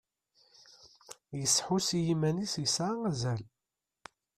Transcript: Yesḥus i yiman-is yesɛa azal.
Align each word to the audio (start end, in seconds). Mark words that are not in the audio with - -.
Yesḥus 1.39 1.87
i 1.97 1.99
yiman-is 2.05 2.53
yesɛa 2.63 2.95
azal. 3.09 3.41